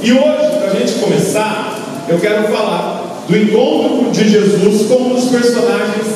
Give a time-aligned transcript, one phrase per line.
[0.00, 5.14] E hoje, para a gente começar, eu quero falar do encontro de Jesus como um
[5.14, 6.06] dos personagens,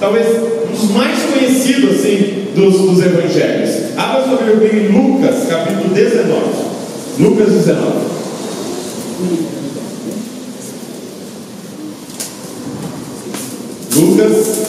[0.00, 3.96] talvez um dos mais conhecidos assim, dos, dos evangelhos.
[3.98, 6.40] Abra sua Bíblia em Lucas, capítulo 19.
[7.18, 8.18] Lucas 19.
[13.94, 14.68] Lucas,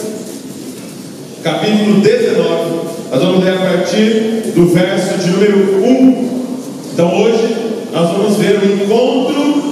[1.42, 2.80] capítulo 19.
[3.10, 6.40] Nós vamos ler a partir do verso de número 1.
[6.92, 9.62] Então hoje nós vamos ver o encontro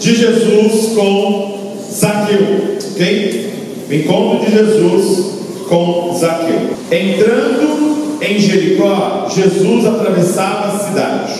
[0.00, 3.52] de Jesus com Zaqueu, ok?
[3.88, 5.26] O encontro de Jesus
[5.68, 6.70] com Zaqueu.
[6.90, 11.32] Entrando em Jericó, Jesus atravessava a cidade.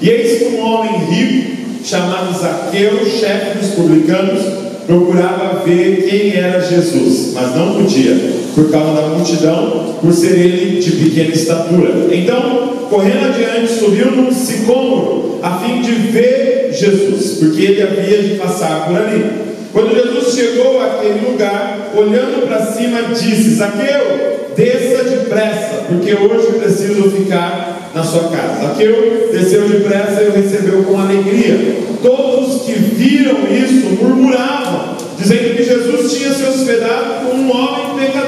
[0.00, 4.42] E eis que um homem rico, chamado Zaqueu, chefe dos publicanos,
[4.86, 8.14] procurava ver quem era Jesus, mas não podia,
[8.58, 12.08] por causa da multidão, por ser ele de pequena estatura.
[12.10, 18.34] Então, correndo adiante, subiu num sicômoro, a fim de ver Jesus, porque ele havia de
[18.34, 19.24] passar por ali.
[19.72, 27.12] Quando Jesus chegou àquele lugar, olhando para cima, disse: Zaqueu, desça depressa, porque hoje preciso
[27.12, 28.66] ficar na sua casa.
[28.66, 31.76] Zaqueu desceu depressa e o recebeu com alegria.
[32.02, 38.27] Todos que viram isso murmuravam, dizendo que Jesus tinha se hospedado com um homem pecador.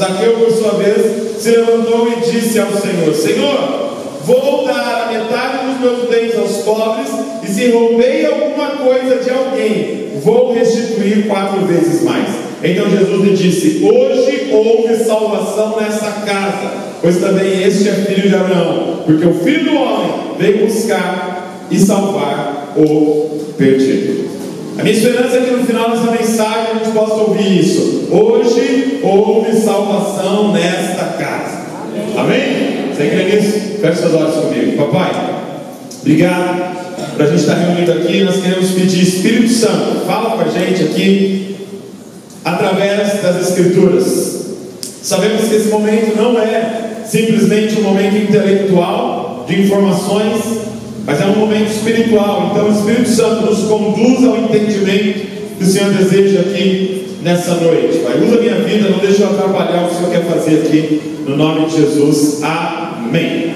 [0.00, 3.90] Zaqueu, por sua vez, se levantou e disse ao Senhor: Senhor,
[4.24, 7.10] vou dar a metade dos meus bens aos pobres,
[7.42, 12.28] e se roubei alguma coisa de alguém, vou restituir quatro vezes mais.
[12.64, 18.34] Então Jesus lhe disse: Hoje houve salvação nessa casa, pois também este é filho de
[18.34, 24.29] Abraão, porque o filho do homem veio buscar e salvar o perdido.
[24.78, 28.08] A minha esperança é que no final dessa mensagem a gente possa ouvir isso.
[28.10, 31.60] Hoje houve salvação nesta casa.
[32.16, 32.92] Amém?
[32.92, 33.80] Você crê nisso?
[33.80, 34.76] Feche seus olhos comigo.
[34.76, 35.10] Papai,
[36.00, 36.80] obrigado
[37.16, 38.24] para a gente estar reunido aqui.
[38.24, 41.56] Nós queremos pedir, Espírito Santo, fala com a gente aqui,
[42.44, 44.40] através das Escrituras.
[45.02, 50.42] Sabemos que esse momento não é simplesmente um momento intelectual, de informações,
[51.06, 52.50] mas é um momento espiritual.
[52.52, 55.26] Então, o Espírito Santo nos conduz ao entendimento
[55.58, 57.98] que o Senhor deseja aqui nessa noite.
[57.98, 61.00] Pai, usa minha vida, não deixa eu atrapalhar o que o Senhor quer fazer aqui,
[61.26, 62.42] no nome de Jesus.
[62.42, 63.54] Amém.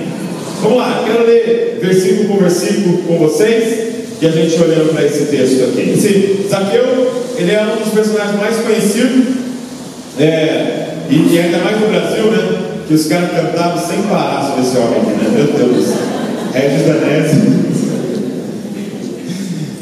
[0.63, 5.27] Vamos lá, quero ler versículo por versículo com vocês e a gente olhando para esse
[5.27, 5.91] texto aqui.
[5.91, 9.35] Esse Zaqueu, ele é um dos personagens mais conhecidos,
[10.19, 12.61] é, e, e, ainda mais no Brasil, né?
[12.87, 15.31] Que os caras cantavam sem parar sobre esse homem aqui, né?
[15.35, 16.24] Meu Deus.
[16.55, 17.65] Regis Danese.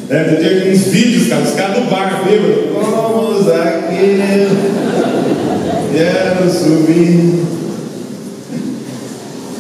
[0.09, 2.69] É, tem aqui uns vídeos, cara, os caras no bar, bêbado.
[2.73, 4.49] Como Zaqueu,
[5.93, 7.45] quero subir.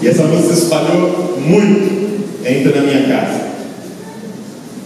[0.00, 3.40] E essa música se espalhou muito entre na minha casa.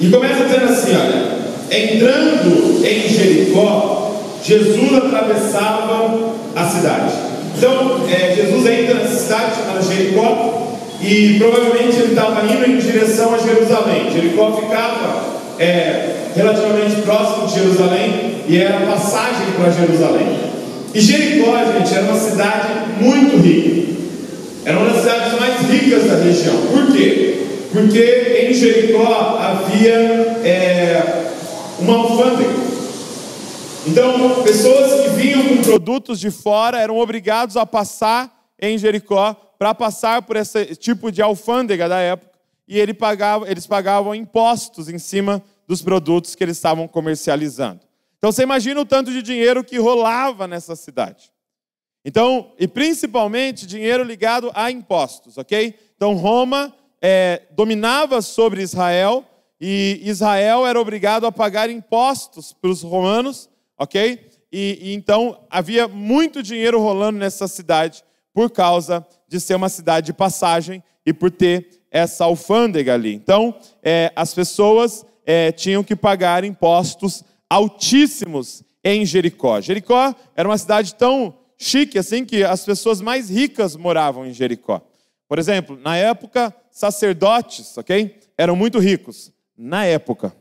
[0.01, 1.29] E começa dizendo assim: olha,
[1.71, 7.13] entrando em Jericó, Jesus atravessava a cidade.
[7.57, 10.66] Então, é, Jesus entra na cidade chamada Jericó
[11.01, 14.11] e provavelmente ele estava indo em direção a Jerusalém.
[14.11, 15.25] Jericó ficava
[15.59, 20.39] é, relativamente próximo de Jerusalém e era passagem para Jerusalém.
[20.95, 22.69] E Jericó, gente, era uma cidade
[23.01, 23.97] muito rica.
[24.65, 26.57] Era uma das cidades mais ricas da região.
[26.73, 27.47] Por quê?
[27.73, 29.95] Porque em Jericó havia
[30.45, 31.27] é,
[31.79, 32.67] uma alfândega.
[33.87, 39.75] Então, pessoas que vinham com produtos de fora eram obrigados a passar em Jericó para
[39.75, 42.33] passar por esse tipo de alfândega da época.
[42.69, 47.81] E ele pagava, eles pagavam impostos em cima dos produtos que eles estavam comercializando.
[48.19, 51.31] Então você imagina o tanto de dinheiro que rolava nessa cidade.
[52.05, 55.75] Então, e principalmente dinheiro ligado a impostos, ok?
[55.97, 59.25] Então, Roma é, dominava sobre Israel
[59.61, 64.31] e Israel era obrigado a pagar impostos para os romanos, ok?
[64.53, 70.07] E, e, então havia muito dinheiro rolando nessa cidade por causa de ser uma cidade
[70.07, 73.15] de passagem e por ter essa alfândega ali.
[73.15, 79.61] Então, é, as pessoas é, tinham que pagar impostos altíssimos em Jericó.
[79.61, 84.81] Jericó era uma cidade tão chique assim que as pessoas mais ricas moravam em Jericó.
[85.29, 88.17] Por exemplo, na época, sacerdotes, ok?
[88.39, 89.33] Eram muito ricos.
[89.57, 90.33] Na época.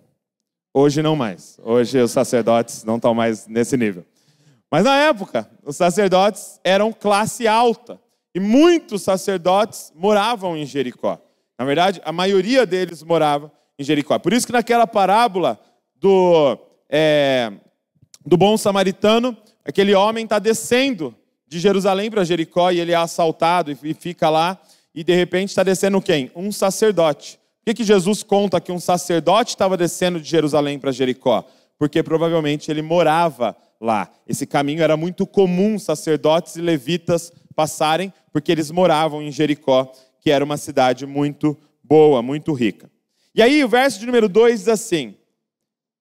[0.74, 1.58] Hoje não mais.
[1.64, 4.06] Hoje os sacerdotes não estão mais nesse nível.
[4.70, 8.00] Mas na época, os sacerdotes eram classe alta.
[8.36, 11.20] E muitos sacerdotes moravam em Jericó.
[11.58, 14.20] Na verdade, a maioria deles morava em Jericó.
[14.20, 15.60] Por isso que naquela parábola
[15.96, 16.58] do,
[16.90, 17.52] é,
[18.24, 19.36] do bom samaritano,
[19.66, 21.16] Aquele homem está descendo
[21.48, 24.62] de Jerusalém para Jericó e ele é assaltado e fica lá.
[24.94, 26.32] E de repente está descendo quem?
[26.36, 27.40] Um sacerdote.
[27.60, 31.44] Por que, que Jesus conta que um sacerdote estava descendo de Jerusalém para Jericó?
[31.80, 34.08] Porque provavelmente ele morava lá.
[34.28, 40.30] Esse caminho era muito comum sacerdotes e levitas passarem, porque eles moravam em Jericó, que
[40.32, 42.90] era uma cidade muito boa, muito rica.
[43.34, 45.16] E aí o verso de número 2 diz assim: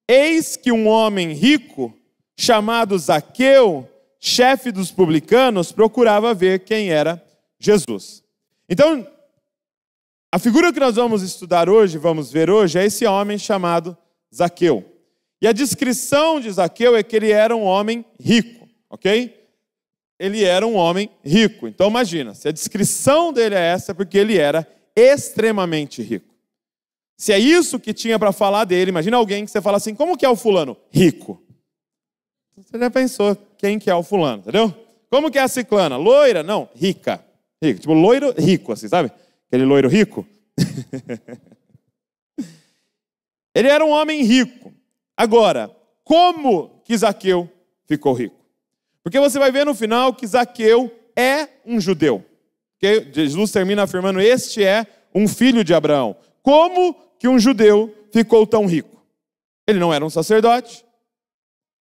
[0.08, 1.96] Eis que um homem rico,
[2.36, 7.24] chamado Zaqueu, chefe dos publicanos, procurava ver quem era
[7.58, 8.22] Jesus.
[8.68, 9.06] Então,
[10.32, 13.96] a figura que nós vamos estudar hoje, vamos ver hoje, é esse homem chamado
[14.34, 14.84] Zaqueu.
[15.40, 19.43] E a descrição de Zaqueu é que ele era um homem rico, ok?
[20.18, 21.66] Ele era um homem rico.
[21.66, 26.34] Então imagina, se a descrição dele é essa, é porque ele era extremamente rico.
[27.16, 30.16] Se é isso que tinha para falar dele, imagina alguém que você fala assim: como
[30.16, 30.76] que é o fulano?
[30.90, 31.42] Rico.
[32.56, 34.72] Você já pensou quem que é o fulano, entendeu?
[35.10, 35.96] Como que é a ciclana?
[35.96, 36.42] Loira?
[36.42, 37.24] Não, rica.
[37.62, 39.10] Tipo, loiro rico, assim, sabe?
[39.46, 40.26] Aquele loiro rico.
[43.54, 44.72] Ele era um homem rico.
[45.16, 47.48] Agora, como que Zaqueu
[47.86, 48.43] ficou rico?
[49.04, 52.24] Porque você vai ver no final que Zaqueu é um judeu.
[52.78, 53.12] Okay?
[53.12, 56.16] Jesus termina afirmando: Este é um filho de Abraão.
[56.42, 59.04] Como que um judeu ficou tão rico?
[59.68, 60.84] Ele não era um sacerdote?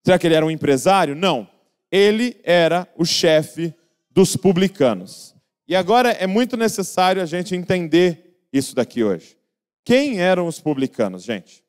[0.04, 1.16] Será que ele era um empresário?
[1.16, 1.48] Não.
[1.92, 3.74] Ele era o chefe
[4.10, 5.36] dos publicanos.
[5.68, 9.38] E agora é muito necessário a gente entender isso daqui hoje.
[9.86, 11.64] Quem eram os publicanos, gente?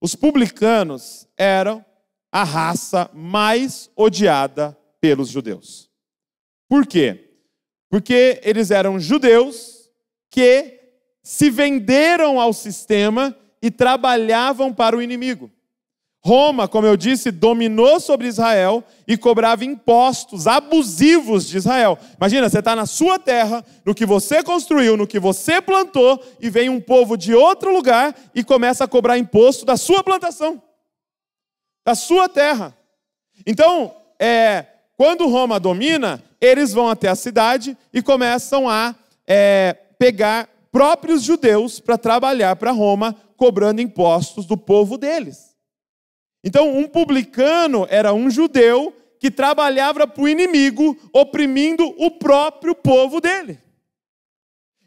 [0.00, 1.84] Os publicanos eram
[2.32, 5.90] a raça mais odiada pelos judeus.
[6.68, 7.30] Por quê?
[7.88, 9.90] Porque eles eram judeus
[10.30, 10.78] que
[11.22, 15.50] se venderam ao sistema e trabalhavam para o inimigo.
[16.22, 21.98] Roma, como eu disse, dominou sobre Israel e cobrava impostos abusivos de Israel.
[22.18, 26.50] Imagina, você está na sua terra, no que você construiu, no que você plantou, e
[26.50, 30.62] vem um povo de outro lugar e começa a cobrar imposto da sua plantação,
[31.84, 32.76] da sua terra.
[33.46, 34.66] Então, é,
[34.96, 38.94] quando Roma domina, eles vão até a cidade e começam a
[39.26, 45.56] é, pegar próprios judeus para trabalhar para Roma, cobrando impostos do povo deles.
[46.44, 53.20] Então, um publicano era um judeu que trabalhava para o inimigo, oprimindo o próprio povo
[53.20, 53.58] dele.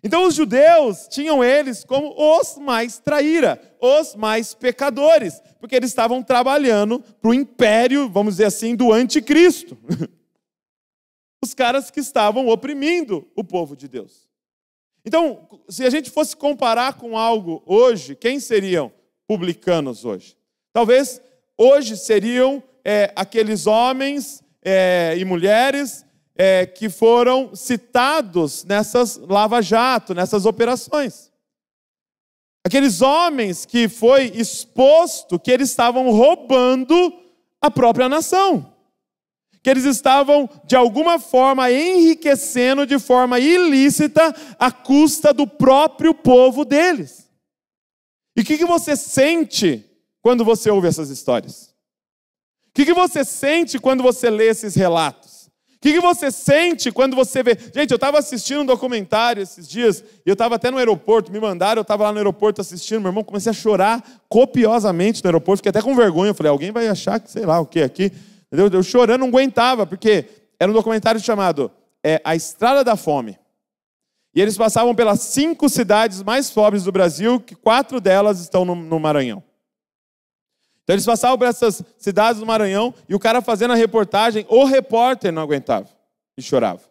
[0.03, 6.21] Então, os judeus tinham eles como os mais traíra, os mais pecadores, porque eles estavam
[6.21, 9.77] trabalhando para o império, vamos dizer assim, do anticristo.
[11.41, 14.27] Os caras que estavam oprimindo o povo de Deus.
[15.05, 18.91] Então, se a gente fosse comparar com algo hoje, quem seriam
[19.25, 20.35] publicanos hoje?
[20.73, 21.21] Talvez
[21.57, 26.05] hoje seriam é, aqueles homens é, e mulheres
[26.35, 31.31] é, que foram citados nessas lava-jato, nessas operações.
[32.65, 37.13] Aqueles homens que foi exposto que eles estavam roubando
[37.61, 38.73] a própria nação
[39.63, 46.65] que eles estavam, de alguma forma, enriquecendo de forma ilícita à custa do próprio povo
[46.65, 47.29] deles.
[48.35, 49.89] E o que, que você sente
[50.21, 51.73] quando você ouve essas histórias?
[52.67, 55.22] O que, que você sente quando você lê esses relatos?
[55.83, 57.57] O que, que você sente quando você vê.
[57.75, 61.41] Gente, eu estava assistindo um documentário esses dias, e eu estava até no aeroporto, me
[61.41, 65.57] mandaram, eu estava lá no aeroporto assistindo, meu irmão, comecei a chorar copiosamente no aeroporto,
[65.57, 66.29] fiquei até com vergonha.
[66.29, 68.13] Eu falei, alguém vai achar que sei lá o que aqui.
[68.47, 68.69] Entendeu?
[68.71, 70.23] Eu chorando, não aguentava, porque
[70.57, 71.69] era um documentário chamado
[72.01, 73.37] é, A Estrada da Fome.
[74.33, 78.73] E eles passavam pelas cinco cidades mais pobres do Brasil, que quatro delas estão no,
[78.73, 79.43] no Maranhão.
[80.83, 84.65] Então eles passavam por essas cidades do Maranhão e o cara fazendo a reportagem, o
[84.65, 85.87] repórter não aguentava
[86.37, 86.81] e chorava.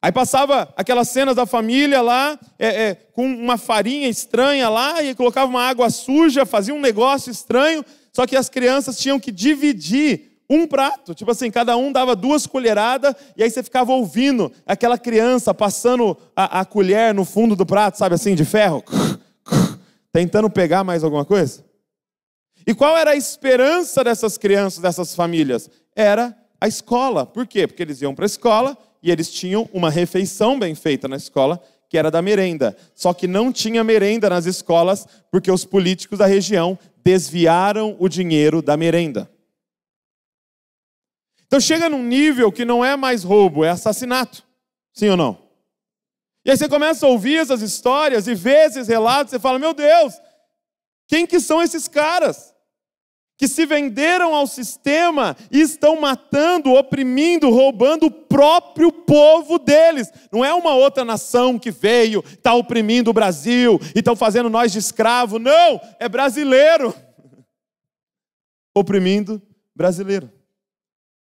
[0.00, 5.12] Aí passava aquelas cenas da família lá, é, é, com uma farinha estranha lá, e
[5.12, 10.40] colocava uma água suja, fazia um negócio estranho, só que as crianças tinham que dividir
[10.48, 14.96] um prato, tipo assim, cada um dava duas colheradas, e aí você ficava ouvindo aquela
[14.96, 18.84] criança passando a, a colher no fundo do prato, sabe assim, de ferro,
[20.12, 21.67] tentando pegar mais alguma coisa.
[22.66, 25.70] E qual era a esperança dessas crianças, dessas famílias?
[25.94, 27.24] Era a escola.
[27.24, 27.66] Por quê?
[27.66, 31.60] Porque eles iam para a escola e eles tinham uma refeição bem feita na escola,
[31.88, 32.76] que era da merenda.
[32.94, 38.60] Só que não tinha merenda nas escolas, porque os políticos da região desviaram o dinheiro
[38.60, 39.30] da merenda.
[41.46, 44.44] Então chega num nível que não é mais roubo, é assassinato.
[44.92, 45.48] Sim ou não?
[46.44, 49.72] E aí você começa a ouvir essas histórias e ver esses relatos, você fala: "Meu
[49.72, 50.14] Deus,
[51.08, 52.54] quem que são esses caras?
[53.38, 60.10] que se venderam ao sistema e estão matando, oprimindo, roubando o próprio povo deles.
[60.32, 64.72] Não é uma outra nação que veio, está oprimindo o Brasil e estão fazendo nós
[64.72, 65.38] de escravo.
[65.38, 66.92] Não, é brasileiro.
[68.74, 69.40] Oprimindo
[69.72, 70.32] brasileiro.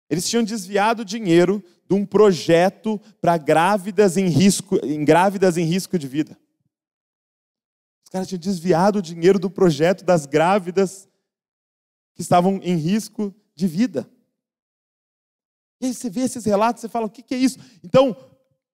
[0.10, 5.98] Eles tinham desviado dinheiro de um projeto para grávidas em risco, em grávidas em risco
[5.98, 6.38] de vida.
[8.14, 11.10] Caras tinham desviado o dinheiro do projeto das grávidas
[12.14, 14.08] que estavam em risco de vida.
[15.82, 17.58] E aí você vê esses relatos, você fala, o que é isso?
[17.84, 18.16] Então,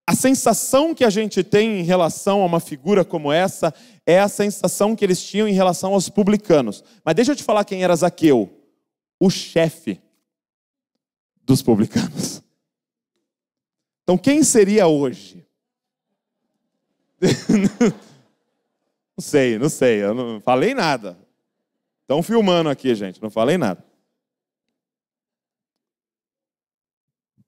[0.05, 3.73] a sensação que a gente tem em relação a uma figura como essa
[4.05, 6.83] é a sensação que eles tinham em relação aos publicanos.
[7.05, 8.53] Mas deixa eu te falar quem era Zaqueu,
[9.17, 10.01] o chefe
[11.43, 12.43] dos publicanos.
[14.03, 15.47] Então, quem seria hoje?
[19.19, 21.19] não sei, não sei, eu não falei nada.
[22.03, 23.85] Estão filmando aqui, gente, não falei nada.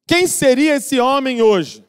[0.06, 1.88] Quem seria esse homem hoje?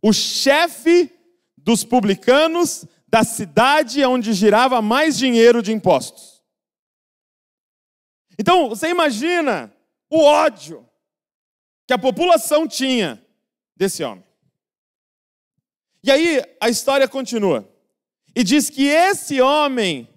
[0.00, 1.12] O chefe
[1.58, 6.40] dos publicanos da cidade onde girava mais dinheiro de impostos.
[8.38, 9.74] Então, você imagina
[10.08, 10.88] o ódio
[11.88, 13.20] que a população tinha
[13.74, 14.24] desse homem.
[16.04, 17.68] E aí a história continua.
[18.36, 20.08] E diz que esse homem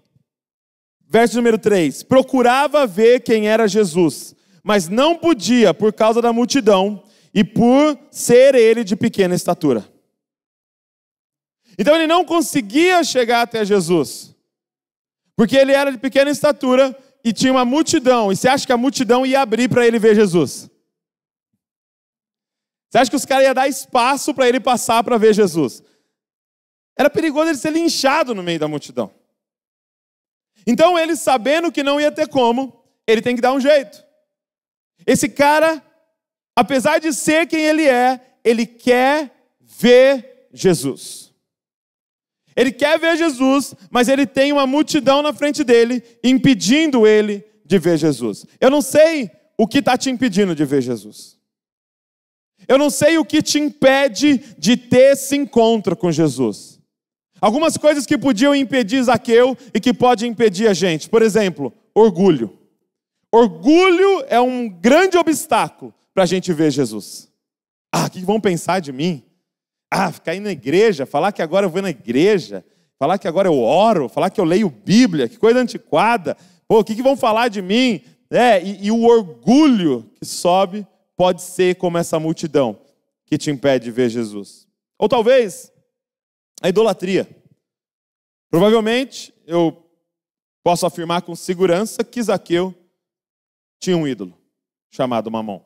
[1.09, 7.03] Verso número 3: Procurava ver quem era Jesus, mas não podia por causa da multidão
[7.33, 9.91] e por ser ele de pequena estatura.
[11.77, 14.35] Então ele não conseguia chegar até Jesus,
[15.35, 18.31] porque ele era de pequena estatura e tinha uma multidão.
[18.31, 20.69] E você acha que a multidão ia abrir para ele ver Jesus?
[22.88, 25.81] Você acha que os caras iam dar espaço para ele passar para ver Jesus?
[26.99, 29.09] Era perigoso ele ser linchado no meio da multidão.
[30.67, 34.03] Então ele, sabendo que não ia ter como, ele tem que dar um jeito.
[35.07, 35.81] Esse cara,
[36.53, 41.33] apesar de ser quem ele é, ele quer ver Jesus.
[42.53, 47.79] Ele quer ver Jesus, mas ele tem uma multidão na frente dele, impedindo ele de
[47.79, 48.45] ver Jesus.
[48.59, 51.39] Eu não sei o que está te impedindo de ver Jesus.
[52.67, 56.78] Eu não sei o que te impede de ter esse encontro com Jesus.
[57.41, 61.10] Algumas coisas que podiam impedir Zaqueu e que podem impedir a gente.
[61.10, 62.58] Por exemplo, orgulho.
[63.31, 67.29] Orgulho é um grande obstáculo para a gente ver Jesus.
[67.91, 69.24] Ah, o que vão pensar de mim?
[69.91, 72.63] Ah, ficar indo na igreja, falar que agora eu vou na igreja,
[72.98, 76.36] falar que agora eu oro, falar que eu leio Bíblia, que coisa antiquada.
[76.67, 78.01] Pô, o que vão falar de mim?
[78.29, 82.79] É, e, e o orgulho que sobe pode ser como essa multidão
[83.25, 84.67] que te impede de ver Jesus.
[84.98, 85.72] Ou talvez
[86.61, 87.27] a idolatria.
[88.49, 89.85] Provavelmente, eu
[90.63, 92.73] posso afirmar com segurança que Zaqueu
[93.79, 94.37] tinha um ídolo
[94.89, 95.61] chamado Mamon,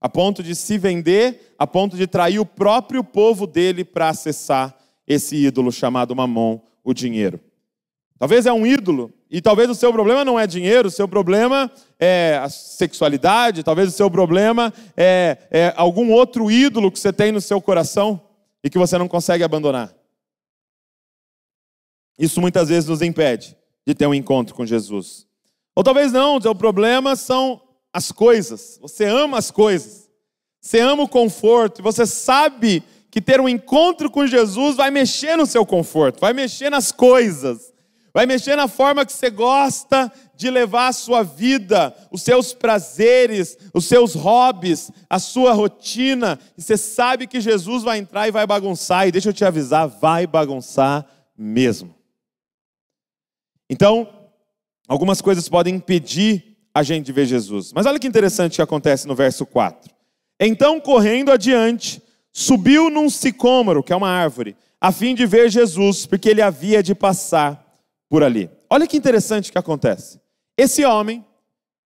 [0.00, 4.76] a ponto de se vender, a ponto de trair o próprio povo dele para acessar
[5.06, 7.40] esse ídolo chamado Mamon, o dinheiro.
[8.18, 11.70] Talvez é um ídolo, e talvez o seu problema não é dinheiro, o seu problema
[12.00, 17.30] é a sexualidade, talvez o seu problema é, é algum outro ídolo que você tem
[17.30, 18.20] no seu coração
[18.62, 19.97] e que você não consegue abandonar.
[22.18, 23.56] Isso muitas vezes nos impede
[23.86, 25.26] de ter um encontro com Jesus.
[25.74, 27.60] Ou talvez não, o problema são
[27.92, 28.78] as coisas.
[28.82, 30.08] Você ama as coisas.
[30.60, 31.82] Você ama o conforto.
[31.82, 36.70] Você sabe que ter um encontro com Jesus vai mexer no seu conforto, vai mexer
[36.70, 37.72] nas coisas,
[38.12, 43.56] vai mexer na forma que você gosta de levar a sua vida, os seus prazeres,
[43.72, 46.38] os seus hobbies, a sua rotina.
[46.56, 49.08] E você sabe que Jesus vai entrar e vai bagunçar.
[49.08, 51.06] E deixa eu te avisar, vai bagunçar
[51.36, 51.97] mesmo.
[53.68, 54.08] Então,
[54.86, 57.72] algumas coisas podem impedir a gente de ver Jesus.
[57.72, 59.92] Mas olha que interessante que acontece no verso 4.
[60.40, 62.00] Então, correndo adiante,
[62.32, 66.82] subiu num sicômoro, que é uma árvore, a fim de ver Jesus, porque ele havia
[66.82, 68.48] de passar por ali.
[68.70, 70.20] Olha que interessante que acontece.
[70.56, 71.24] Esse homem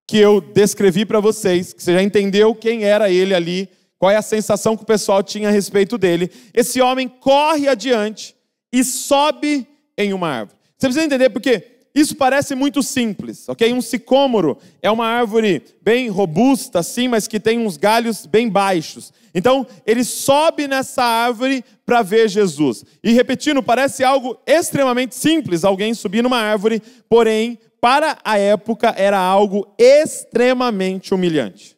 [0.06, 4.16] que eu descrevi para vocês, que você já entendeu quem era ele ali, qual é
[4.16, 6.30] a sensação que o pessoal tinha a respeito dele.
[6.52, 8.34] Esse homem corre adiante
[8.72, 10.58] e sobe em uma árvore.
[10.76, 13.72] Você precisa entender porque isso parece muito simples, ok?
[13.72, 19.12] Um sicômoro é uma árvore bem robusta, assim, mas que tem uns galhos bem baixos.
[19.34, 22.84] Então, ele sobe nessa árvore para ver Jesus.
[23.04, 29.18] E repetindo, parece algo extremamente simples alguém subir numa árvore, porém, para a época, era
[29.18, 31.76] algo extremamente humilhante.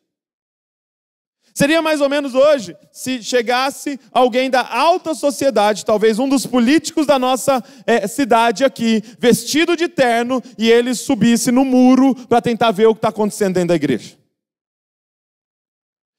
[1.56, 7.06] Seria mais ou menos hoje se chegasse alguém da alta sociedade, talvez um dos políticos
[7.06, 12.72] da nossa é, cidade aqui, vestido de terno, e ele subisse no muro para tentar
[12.72, 14.18] ver o que está acontecendo dentro da igreja.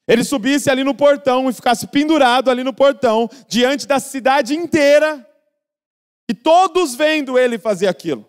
[0.08, 5.28] Ele subisse ali no portão e ficasse pendurado ali no portão, diante da cidade inteira,
[6.30, 8.26] e todos vendo ele fazer aquilo.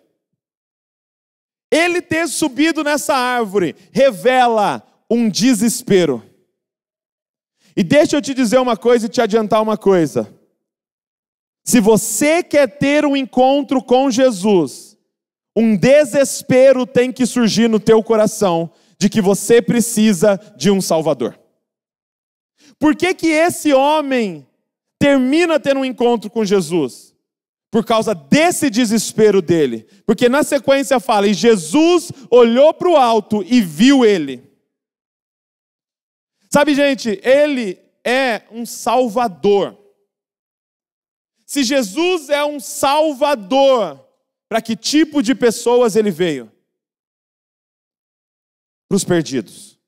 [1.72, 6.27] Ele ter subido nessa árvore revela um desespero.
[7.78, 10.28] E deixa eu te dizer uma coisa e te adiantar uma coisa.
[11.64, 14.98] Se você quer ter um encontro com Jesus,
[15.54, 18.68] um desespero tem que surgir no teu coração
[18.98, 21.38] de que você precisa de um Salvador.
[22.80, 24.44] Por que, que esse homem
[24.98, 27.14] termina tendo um encontro com Jesus?
[27.70, 29.86] Por causa desse desespero dele.
[30.04, 34.47] Porque na sequência fala: e Jesus olhou para o alto e viu ele.
[36.50, 39.76] Sabe, gente, ele é um salvador.
[41.44, 44.04] Se Jesus é um salvador,
[44.48, 46.50] para que tipo de pessoas ele veio?
[48.88, 49.78] Para os perdidos.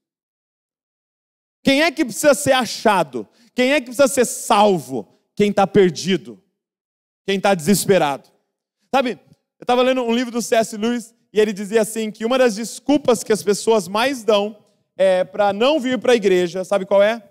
[1.62, 3.28] Quem é que precisa ser achado?
[3.54, 5.20] Quem é que precisa ser salvo?
[5.34, 6.42] Quem está perdido,
[7.26, 8.28] quem está desesperado.
[8.94, 10.76] Sabe, eu estava lendo um livro do C.S.
[10.76, 14.56] Lewis e ele dizia assim: que uma das desculpas que as pessoas mais dão
[15.02, 17.22] é para não vir para a igreja, sabe qual é?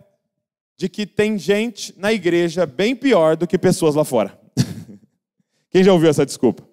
[0.75, 4.39] De que tem gente na igreja bem pior do que pessoas lá fora.
[5.69, 6.67] Quem já ouviu essa desculpa?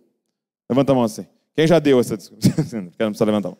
[0.71, 1.26] Levanta a mão assim.
[1.55, 2.47] Quem já deu essa desculpa?
[2.73, 3.59] não precisa levantar a mão.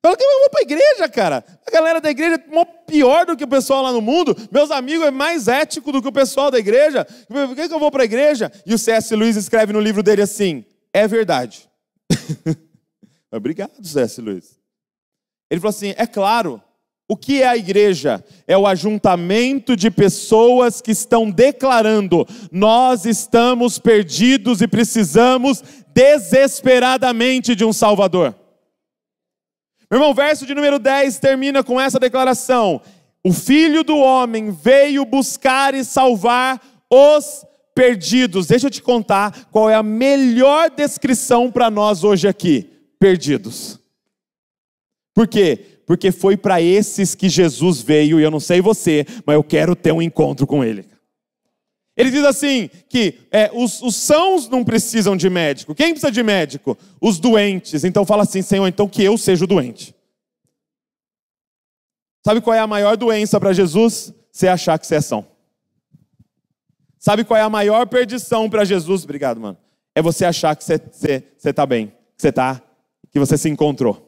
[0.00, 1.44] Fala que eu vou para a igreja, cara.
[1.66, 4.36] A galera da igreja é pior do que o pessoal lá no mundo.
[4.52, 7.04] Meus amigos é mais ético do que o pessoal da igreja.
[7.26, 8.52] Por que, que eu vou para a igreja?
[8.64, 9.16] E o C.S.
[9.16, 11.68] Luiz escreve no livro dele assim: é verdade.
[13.32, 14.20] Obrigado, C.S.
[14.20, 14.57] Luiz.
[15.50, 16.62] Ele falou assim: é claro.
[17.10, 18.22] O que é a igreja?
[18.46, 25.64] É o ajuntamento de pessoas que estão declarando: nós estamos perdidos e precisamos
[25.94, 28.34] desesperadamente de um Salvador.
[29.90, 32.82] Meu irmão, verso de número 10 termina com essa declaração:
[33.24, 36.60] O filho do homem veio buscar e salvar
[36.92, 38.48] os perdidos.
[38.48, 43.80] Deixa eu te contar qual é a melhor descrição para nós hoje aqui: perdidos.
[45.18, 45.80] Por quê?
[45.84, 49.74] Porque foi para esses que Jesus veio, e eu não sei você, mas eu quero
[49.74, 50.86] ter um encontro com Ele.
[51.96, 55.74] Ele diz assim: que é, os, os sãos não precisam de médico.
[55.74, 56.78] Quem precisa de médico?
[57.00, 57.82] Os doentes.
[57.82, 59.92] Então fala assim, Senhor, então que eu seja o doente.
[62.24, 64.14] Sabe qual é a maior doença para Jesus?
[64.30, 65.26] Você achar que você é são.
[66.96, 69.02] Sabe qual é a maior perdição para Jesus?
[69.02, 69.58] Obrigado, mano.
[69.96, 72.62] É você achar que você está bem, que você está,
[73.10, 74.07] que você se encontrou.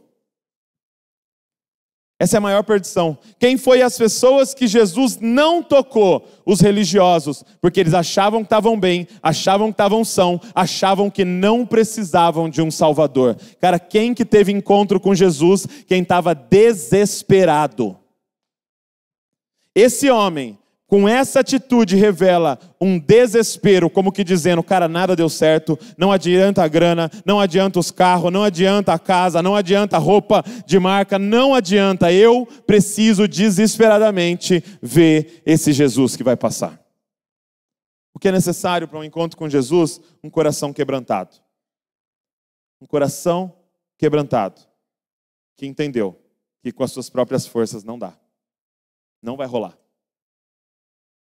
[2.21, 3.17] Essa é a maior perdição.
[3.39, 6.29] Quem foi as pessoas que Jesus não tocou?
[6.45, 11.65] Os religiosos, porque eles achavam que estavam bem, achavam que estavam são, achavam que não
[11.65, 13.39] precisavam de um Salvador.
[13.59, 15.67] Cara, quem que teve encontro com Jesus?
[15.87, 17.97] Quem estava desesperado.
[19.75, 20.59] Esse homem
[20.91, 26.65] com essa atitude revela um desespero, como que dizendo, cara, nada deu certo, não adianta
[26.65, 30.81] a grana, não adianta os carros, não adianta a casa, não adianta a roupa de
[30.81, 36.85] marca, não adianta, eu preciso desesperadamente ver esse Jesus que vai passar.
[38.13, 40.01] O que é necessário para um encontro com Jesus?
[40.25, 41.37] Um coração quebrantado.
[42.81, 43.55] Um coração
[43.97, 44.61] quebrantado,
[45.57, 46.21] que entendeu
[46.65, 48.13] que com as suas próprias forças não dá.
[49.23, 49.80] Não vai rolar.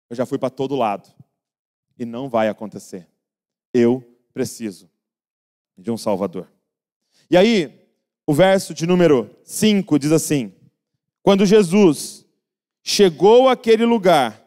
[0.09, 1.09] Eu já fui para todo lado.
[1.99, 3.09] E não vai acontecer.
[3.73, 4.91] Eu preciso
[5.77, 6.49] de um Salvador.
[7.31, 7.73] E aí,
[8.27, 10.53] o verso de número 5 diz assim:
[11.23, 12.25] Quando Jesus
[12.83, 14.45] chegou àquele lugar,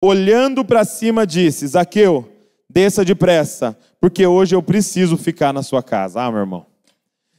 [0.00, 2.30] olhando para cima, disse: Zaqueu,
[2.68, 6.22] desça depressa, porque hoje eu preciso ficar na sua casa.
[6.22, 6.66] Ah, meu irmão.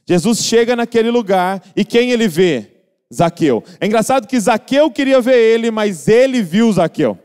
[0.08, 2.70] Jesus chega naquele lugar e quem ele vê?
[3.12, 3.62] Zaqueu.
[3.80, 7.18] É engraçado que Zaqueu queria ver ele, mas ele viu Zaqueu.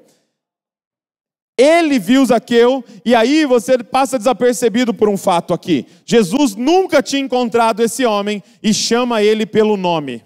[1.62, 5.86] Ele viu Zaqueu, e aí você passa desapercebido por um fato aqui.
[6.04, 10.24] Jesus nunca tinha encontrado esse homem e chama ele pelo nome.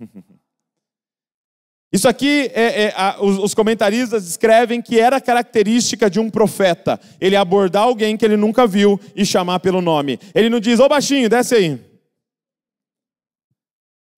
[1.92, 6.98] Isso aqui, é, é, a, os, os, comentaristas escrevem que era característica de um profeta.
[7.20, 10.18] Ele abordar alguém que ele nunca viu e chamar pelo nome.
[10.34, 11.78] Ele não diz, ô baixinho, desce aí.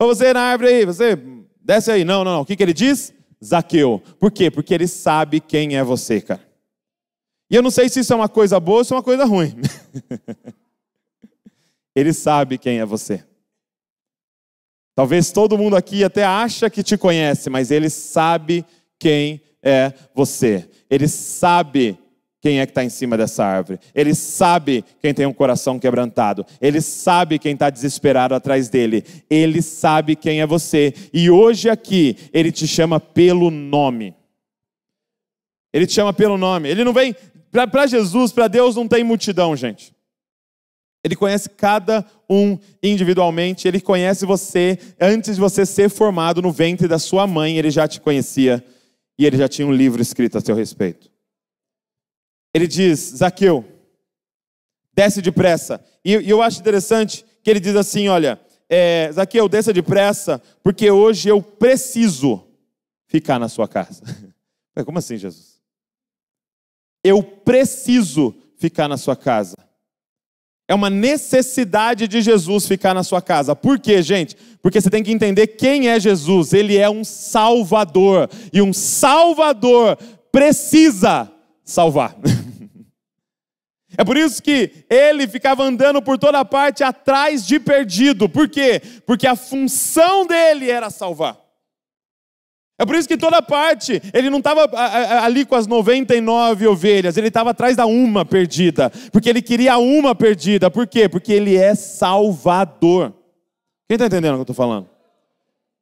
[0.00, 1.18] Ô você na árvore aí, você
[1.60, 2.04] desce aí.
[2.04, 2.40] Não, não, não.
[2.42, 3.12] O que, que ele diz?
[3.44, 4.00] Zaqueu.
[4.20, 4.50] Por quê?
[4.50, 6.49] Porque ele sabe quem é você, cara.
[7.50, 9.24] E eu não sei se isso é uma coisa boa ou se é uma coisa
[9.24, 9.54] ruim.
[11.94, 13.24] Ele sabe quem é você.
[14.94, 18.64] Talvez todo mundo aqui até acha que te conhece, mas ele sabe
[18.98, 20.68] quem é você.
[20.90, 21.98] Ele sabe
[22.40, 23.78] quem é que está em cima dessa árvore.
[23.94, 26.44] Ele sabe quem tem um coração quebrantado.
[26.60, 29.04] Ele sabe quem está desesperado atrás dele.
[29.28, 30.92] Ele sabe quem é você.
[31.12, 34.14] E hoje aqui, ele te chama pelo nome.
[35.72, 36.68] Ele te chama pelo nome.
[36.68, 37.14] Ele não vem.
[37.50, 39.94] Para Jesus, para Deus, não tem multidão, gente.
[41.02, 46.86] Ele conhece cada um individualmente, ele conhece você antes de você ser formado no ventre
[46.86, 48.62] da sua mãe, ele já te conhecia
[49.18, 51.10] e ele já tinha um livro escrito a seu respeito.
[52.54, 53.64] Ele diz: Zaqueu,
[54.92, 55.82] desce depressa.
[56.04, 60.90] E, e eu acho interessante que ele diz assim: Olha, é, Zaqueu, desça depressa, porque
[60.90, 62.46] hoje eu preciso
[63.06, 64.02] ficar na sua casa.
[64.84, 65.59] Como assim, Jesus?
[67.02, 69.56] Eu preciso ficar na sua casa.
[70.68, 73.56] É uma necessidade de Jesus ficar na sua casa.
[73.56, 74.36] Por quê, gente?
[74.62, 76.52] Porque você tem que entender quem é Jesus.
[76.52, 78.30] Ele é um Salvador.
[78.52, 79.98] E um Salvador
[80.30, 81.30] precisa
[81.64, 82.16] salvar.
[83.98, 88.28] É por isso que ele ficava andando por toda parte atrás de perdido.
[88.28, 88.80] Por quê?
[89.04, 91.36] Porque a função dele era salvar.
[92.80, 94.66] É por isso que toda parte, ele não estava
[95.22, 100.14] ali com as 99 ovelhas, ele estava atrás da uma perdida, porque ele queria uma
[100.14, 100.70] perdida.
[100.70, 101.06] Por quê?
[101.06, 103.12] Porque ele é salvador.
[103.86, 104.88] Quem está entendendo o que eu estou falando?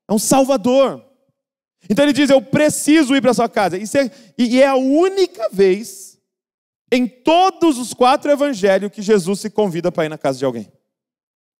[0.08, 1.00] É um salvador.
[1.88, 3.78] Então ele diz: Eu preciso ir para sua casa.
[3.78, 6.18] É, e é a única vez
[6.90, 10.66] em todos os quatro evangelhos que Jesus se convida para ir na casa de alguém.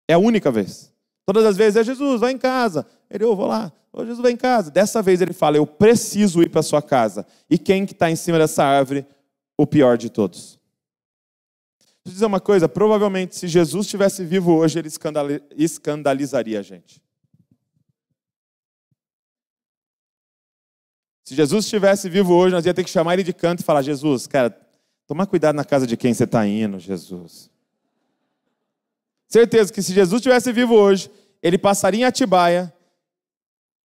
[0.08, 0.92] É a única vez.
[1.24, 2.84] Todas as vezes é Jesus, vai em casa.
[3.10, 3.72] Ele, eu vou lá.
[3.92, 4.70] Ô Jesus, vai em casa.
[4.70, 7.26] Dessa vez ele fala, eu preciso ir para sua casa.
[7.48, 9.06] E quem que está em cima dessa árvore?
[9.56, 10.58] O pior de todos.
[11.80, 14.88] Deixa eu dizer uma coisa, provavelmente se Jesus estivesse vivo hoje, ele
[15.56, 17.02] escandalizaria a gente.
[21.24, 23.82] Se Jesus estivesse vivo hoje, nós ia ter que chamar ele de canto e falar:
[23.82, 24.56] Jesus, cara,
[25.06, 27.50] toma cuidado na casa de quem você está indo, Jesus.
[29.28, 31.10] Certeza que se Jesus estivesse vivo hoje,
[31.42, 32.72] ele passaria em Atibaia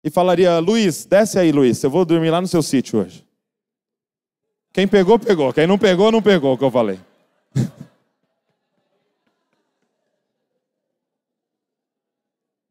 [0.03, 3.27] e falaria: Luiz, desce aí, Luiz, eu vou dormir lá no seu sítio hoje.
[4.73, 5.53] Quem pegou, pegou.
[5.53, 6.99] Quem não pegou, não pegou, que eu falei.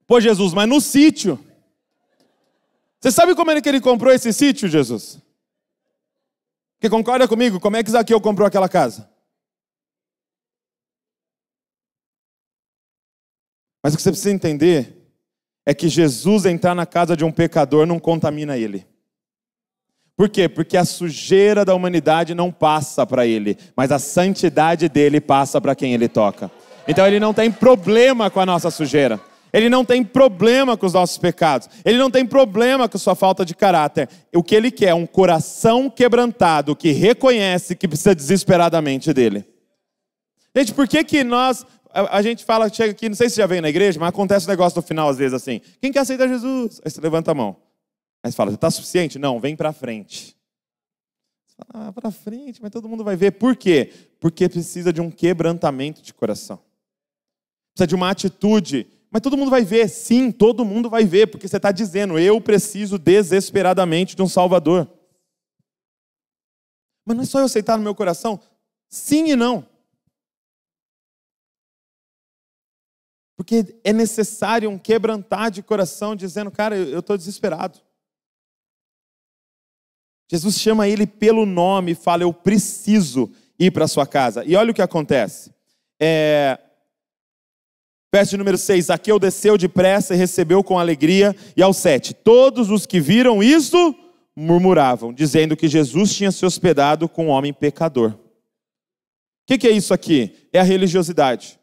[0.08, 1.40] Pô, Jesus, mas no sítio.
[3.00, 5.20] Você sabe como é que ele comprou esse sítio, Jesus?
[6.80, 7.60] Que concorda comigo?
[7.60, 9.08] Como é que Zaqueu comprou aquela casa?
[13.84, 15.01] Mas o que você precisa entender
[15.66, 18.86] é que Jesus entrar na casa de um pecador não contamina ele.
[20.16, 20.48] Por quê?
[20.48, 25.76] Porque a sujeira da humanidade não passa para ele, mas a santidade dele passa para
[25.76, 26.52] quem ele toca.
[26.88, 29.20] Então ele não tem problema com a nossa sujeira.
[29.54, 31.70] Ele não tem problema com os nossos pecados.
[31.84, 34.08] Ele não tem problema com sua falta de caráter.
[34.34, 39.46] O que ele quer é um coração quebrantado que reconhece que precisa desesperadamente dele.
[40.56, 43.62] Gente, por que, que nós a, gente fala, chega aqui, não sei se já veio
[43.62, 46.82] na igreja, mas acontece um negócio no final às vezes assim: quem quer aceitar Jesus?
[46.84, 47.58] Aí você levanta a mão.
[48.24, 49.18] Aí você fala, está suficiente?
[49.18, 50.38] Não, vem para frente.
[51.48, 53.32] Você fala, ah, para frente, mas todo mundo vai ver.
[53.32, 53.92] Por quê?
[54.20, 56.60] Porque precisa de um quebrantamento de coração.
[57.74, 58.88] Precisa de uma atitude.
[59.10, 62.40] Mas todo mundo vai ver, sim, todo mundo vai ver, porque você está dizendo, eu
[62.40, 64.90] preciso desesperadamente de um Salvador.
[67.06, 68.40] Mas não é só eu aceitar no meu coração?
[68.88, 69.66] Sim e não.
[73.42, 77.80] Porque é necessário um quebrantar de coração, dizendo, cara, eu estou desesperado.
[80.30, 84.46] Jesus chama ele pelo nome fala, eu preciso ir para sua casa.
[84.46, 85.52] E olha o que acontece.
[86.00, 86.60] É...
[88.14, 91.36] Verso número 6, Zaqueu desceu depressa e recebeu com alegria.
[91.58, 93.96] E ao 7, todos os que viram isto
[94.36, 98.12] murmuravam, dizendo que Jesus tinha se hospedado com um homem pecador.
[98.12, 98.20] O
[99.48, 100.48] que, que é isso aqui?
[100.54, 101.60] É a religiosidade.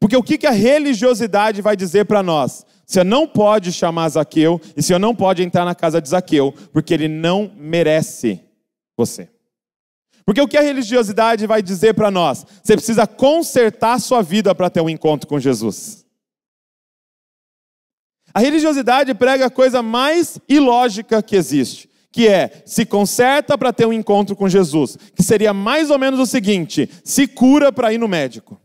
[0.00, 2.64] Porque o que a religiosidade vai dizer para nós?
[2.86, 6.94] Você não pode chamar Zaqueu e você não pode entrar na casa de Zaqueu, porque
[6.94, 8.40] ele não merece
[8.96, 9.28] você.
[10.24, 12.46] Porque o que a religiosidade vai dizer para nós?
[12.62, 16.06] Você precisa consertar sua vida para ter um encontro com Jesus.
[18.32, 23.86] A religiosidade prega a coisa mais ilógica que existe, que é se conserta para ter
[23.86, 27.98] um encontro com Jesus, que seria mais ou menos o seguinte: se cura para ir
[27.98, 28.60] no médico.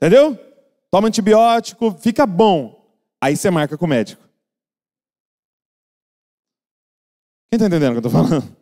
[0.00, 0.38] Entendeu?
[0.90, 2.78] Toma antibiótico, fica bom.
[3.20, 4.22] Aí você marca com o médico.
[7.50, 8.56] Quem está entendendo o que eu estou falando?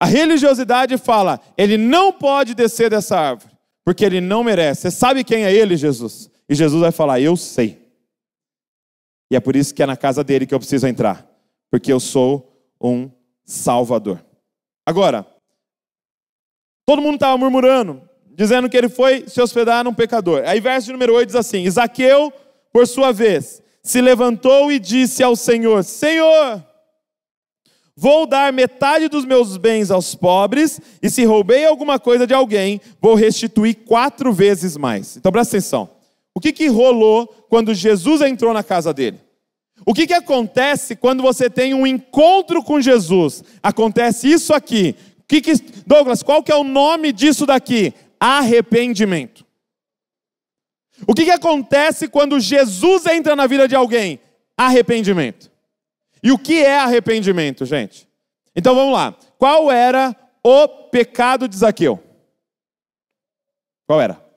[0.00, 4.82] A religiosidade fala, ele não pode descer dessa árvore, porque ele não merece.
[4.82, 6.30] Você sabe quem é ele, Jesus?
[6.48, 7.78] E Jesus vai falar: Eu sei.
[9.30, 11.28] E é por isso que é na casa dele que eu preciso entrar,
[11.70, 13.10] porque eu sou um
[13.44, 14.24] Salvador.
[14.86, 15.26] Agora,
[16.86, 18.08] todo mundo estava murmurando,
[18.40, 20.42] dizendo que ele foi se hospedar num pecador.
[20.46, 22.32] Aí, verso número 8 diz assim: Isaqueu,
[22.72, 26.64] por sua vez, se levantou e disse ao Senhor: Senhor,
[27.94, 32.80] Vou dar metade dos meus bens aos pobres, e se roubei alguma coisa de alguém,
[32.98, 35.18] vou restituir quatro vezes mais.
[35.18, 35.90] Então presta atenção.
[36.34, 39.20] O que, que rolou quando Jesus entrou na casa dele?
[39.84, 43.44] O que, que acontece quando você tem um encontro com Jesus?
[43.62, 44.96] Acontece isso aqui.
[45.28, 45.52] Que que,
[45.86, 47.92] Douglas, qual que é o nome disso daqui?
[48.20, 49.46] Arrependimento.
[51.06, 54.20] O que, que acontece quando Jesus entra na vida de alguém?
[54.56, 55.50] Arrependimento.
[56.22, 58.06] E o que é arrependimento, gente?
[58.54, 59.16] Então vamos lá.
[59.38, 61.98] Qual era o pecado de Zaqueu?
[63.86, 64.29] Qual era?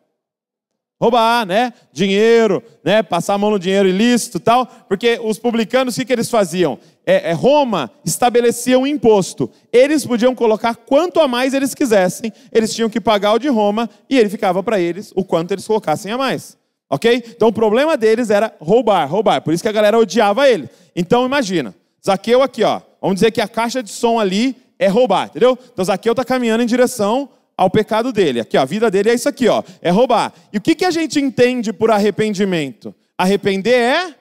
[1.03, 1.73] Roubar, né?
[1.91, 3.03] Dinheiro, né?
[3.03, 4.65] Passar a mão no dinheiro ilícito tal.
[4.87, 6.79] Porque os publicanos, o que, que eles faziam?
[7.05, 9.51] É, é, Roma estabelecia um imposto.
[9.69, 13.89] Eles podiam colocar quanto a mais eles quisessem, eles tinham que pagar o de Roma
[14.09, 16.57] e ele ficava para eles o quanto eles colocassem a mais.
[16.89, 17.21] Ok?
[17.35, 19.41] Então o problema deles era roubar, roubar.
[19.41, 20.69] Por isso que a galera odiava ele.
[20.95, 22.79] Então imagina, Zaqueu aqui, ó.
[23.01, 25.59] Vamos dizer que a caixa de som ali é roubar, entendeu?
[25.73, 28.39] Então Zaqueu está caminhando em direção ao pecado dele.
[28.39, 30.33] Aqui, ó, a vida dele é isso aqui, ó, é roubar.
[30.51, 32.93] E o que, que a gente entende por arrependimento?
[33.17, 34.15] Arrepender é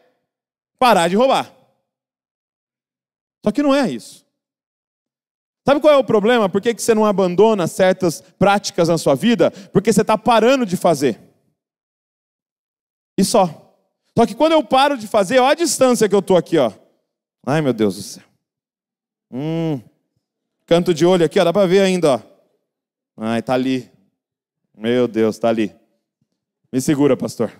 [0.78, 1.52] parar de roubar.
[3.44, 4.24] Só que não é isso.
[5.64, 6.48] Sabe qual é o problema?
[6.48, 9.50] Por que, que você não abandona certas práticas na sua vida?
[9.72, 11.20] Porque você está parando de fazer.
[13.16, 13.74] E só.
[14.16, 16.72] Só que quando eu paro de fazer, olha a distância que eu estou aqui, ó.
[17.46, 18.24] Ai, meu Deus do céu.
[19.30, 19.80] Hum.
[20.66, 22.31] Canto de olho aqui, ó, dá para ver ainda, ó.
[23.24, 23.88] Ai, tá ali.
[24.76, 25.72] Meu Deus, tá ali.
[26.72, 27.52] Me segura, pastor.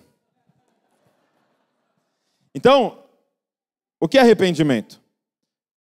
[2.53, 2.99] Então,
[3.97, 5.01] o que é arrependimento?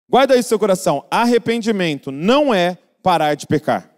[0.07, 1.05] Guarda isso no seu coração.
[1.11, 3.91] Arrependimento não é parar de pecar.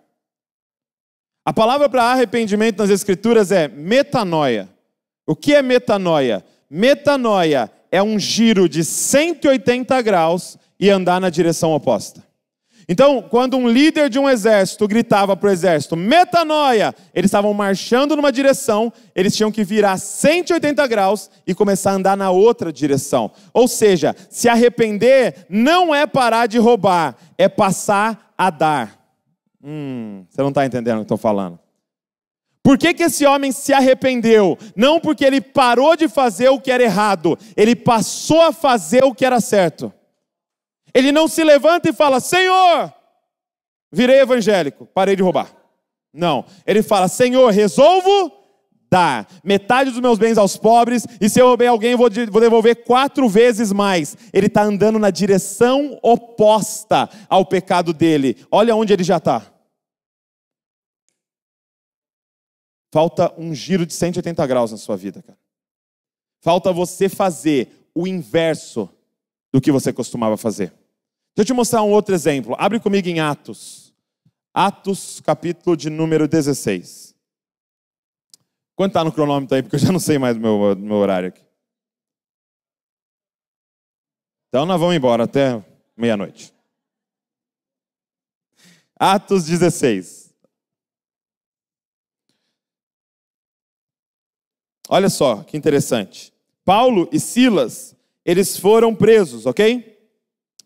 [1.45, 4.67] A palavra para arrependimento nas Escrituras é metanoia.
[5.27, 6.43] O que é metanoia?
[6.67, 12.26] Metanoia é um giro de 180 graus e andar na direção oposta.
[12.89, 18.15] Então, quando um líder de um exército gritava para o exército, metanoia, eles estavam marchando
[18.15, 23.29] numa direção, eles tinham que virar 180 graus e começar a andar na outra direção.
[23.53, 28.97] Ou seja, se arrepender não é parar de roubar, é passar a dar.
[29.61, 31.59] Hum, você não está entendendo o que estou falando.
[32.63, 34.57] Por que, que esse homem se arrependeu?
[34.75, 39.13] Não porque ele parou de fazer o que era errado, ele passou a fazer o
[39.13, 39.91] que era certo.
[40.97, 42.91] Ele não se levanta e fala: Senhor,
[43.91, 45.55] virei evangélico, parei de roubar.
[46.11, 48.31] Não, ele fala: Senhor, resolvo
[48.89, 53.29] dar metade dos meus bens aos pobres, e se eu roubei alguém, vou devolver quatro
[53.29, 54.17] vezes mais.
[54.33, 58.43] Ele está andando na direção oposta ao pecado dele.
[58.49, 59.45] Olha onde ele já está.
[62.91, 65.37] Falta um giro de 180 graus na sua vida, cara.
[66.41, 68.89] Falta você fazer o inverso
[69.53, 70.73] do que você costumava fazer.
[71.37, 72.55] Deixa eu te mostrar um outro exemplo.
[72.57, 73.93] Abre comigo em Atos.
[74.51, 77.15] Atos, capítulo de número 16.
[78.75, 79.61] Quanto está no cronômetro aí?
[79.61, 81.45] Porque eu já não sei mais o meu, meu horário aqui.
[84.49, 85.63] Então nós vamos embora até
[85.95, 86.51] meia-noite.
[88.95, 90.33] Atos 16.
[94.89, 96.33] Olha só que interessante.
[96.65, 97.95] Paulo e Silas,
[98.25, 99.96] eles foram presos, ok?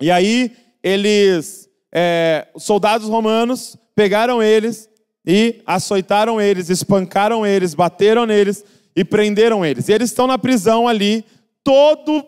[0.01, 0.51] E aí,
[0.83, 4.89] eles, é, os soldados romanos pegaram eles
[5.25, 9.87] e açoitaram eles, espancaram eles, bateram neles e prenderam eles.
[9.87, 11.23] E eles estão na prisão ali,
[11.63, 12.25] todo,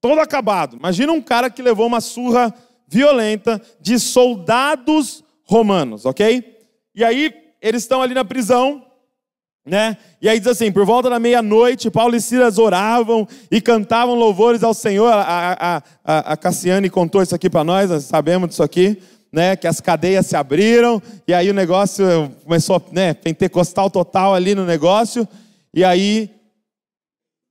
[0.00, 0.76] todo acabado.
[0.76, 2.54] Imagina um cara que levou uma surra
[2.86, 6.56] violenta de soldados romanos, ok?
[6.94, 8.84] E aí, eles estão ali na prisão,
[9.64, 9.96] né?
[10.20, 14.62] E aí diz assim: por volta da meia-noite, Paulo e Silas oravam e cantavam louvores
[14.62, 15.12] ao Senhor.
[15.12, 15.22] A,
[15.52, 19.00] a, a, a Cassiane contou isso aqui para nós, nós sabemos disso aqui,
[19.32, 19.54] né?
[19.54, 22.04] Que as cadeias se abriram e aí o negócio
[22.44, 23.14] começou, né?
[23.14, 25.26] Pentecostal total ali no negócio.
[25.72, 26.30] E aí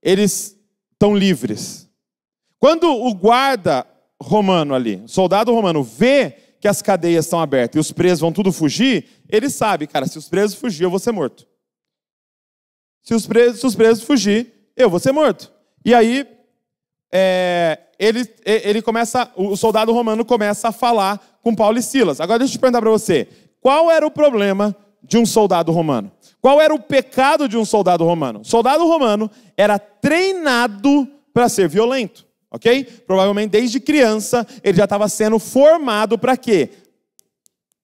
[0.04, 0.56] eles
[0.93, 1.89] estão livres.
[2.60, 3.88] Quando o guarda
[4.21, 8.52] romano ali, soldado romano, vê que as cadeias estão abertas e os presos vão tudo
[8.52, 11.47] fugir, ele sabe, cara, se os presos fugir, eu vou ser morto.
[13.04, 15.52] Se os presos, se os presos fugir, eu vou ser morto.
[15.84, 16.28] E aí,
[17.12, 22.22] é, ele, ele começa, o soldado romano começa a falar com Paulo e Silas.
[22.22, 23.28] Agora deixa eu te perguntar para você,
[23.60, 26.12] qual era o problema de um soldado romano.
[26.40, 28.44] Qual era o pecado de um soldado romano?
[28.44, 32.84] Soldado romano era treinado para ser violento, ok?
[33.06, 36.70] Provavelmente desde criança ele já estava sendo formado para quê?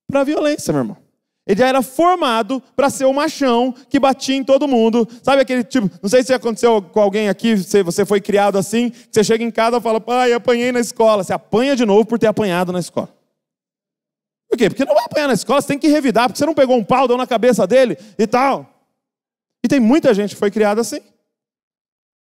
[0.08, 1.07] Para violência, meu irmão.
[1.48, 5.08] Ele já era formado para ser o machão que batia em todo mundo.
[5.24, 8.92] Sabe aquele tipo, não sei se aconteceu com alguém aqui, se você foi criado assim,
[9.10, 11.24] você chega em casa e fala, pai, apanhei na escola.
[11.24, 13.10] Você apanha de novo por ter apanhado na escola.
[14.50, 14.70] Por quê?
[14.70, 16.84] Porque não vai apanhar na escola, você tem que revidar, porque você não pegou um
[16.84, 18.70] pau, deu na cabeça dele e tal.
[19.64, 21.00] E tem muita gente que foi criada assim.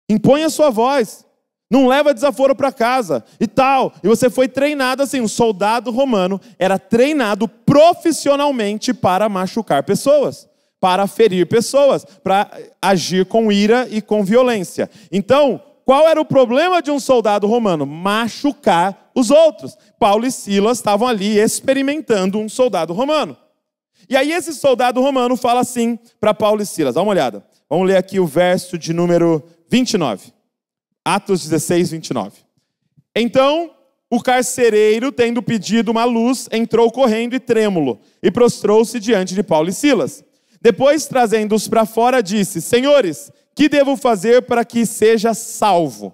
[0.09, 1.25] Impõe a sua voz.
[1.73, 3.91] Não leva desaforo para casa e tal.
[4.03, 5.19] E você foi treinado assim.
[5.19, 10.47] Um soldado romano era treinado profissionalmente para machucar pessoas,
[10.79, 12.47] para ferir pessoas, para
[12.79, 14.87] agir com ira e com violência.
[15.11, 17.87] Então, qual era o problema de um soldado romano?
[17.87, 19.75] Machucar os outros.
[19.97, 23.35] Paulo e Silas estavam ali experimentando um soldado romano.
[24.07, 27.43] E aí, esse soldado romano fala assim para Paulo e Silas: dá uma olhada.
[27.67, 30.42] Vamos ler aqui o verso de número 29.
[31.03, 32.37] Atos 16, 29.
[33.15, 33.71] Então,
[34.09, 39.69] o carcereiro, tendo pedido uma luz, entrou correndo e trêmulo, e prostrou-se diante de Paulo
[39.69, 40.23] e Silas.
[40.61, 46.13] Depois, trazendo-os para fora, disse: Senhores, que devo fazer para que seja salvo?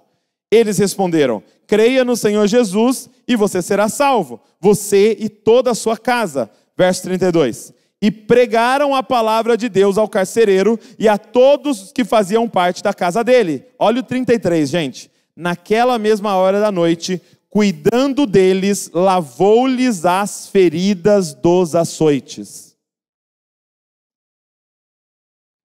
[0.50, 5.96] Eles responderam: Creia no Senhor Jesus e você será salvo, você e toda a sua
[5.96, 6.50] casa.
[6.76, 12.48] Verso 32 e pregaram a palavra de Deus ao carcereiro e a todos que faziam
[12.48, 13.66] parte da casa dele.
[13.78, 15.10] Olha o 33, gente.
[15.36, 22.76] Naquela mesma hora da noite, cuidando deles, lavou-lhes as feridas dos açoites.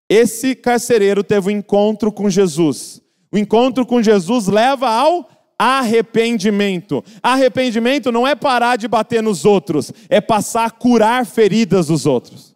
[0.09, 3.01] Esse carcereiro teve um encontro com Jesus.
[3.31, 7.03] O encontro com Jesus leva ao arrependimento.
[7.21, 12.55] Arrependimento não é parar de bater nos outros, é passar a curar feridas dos outros.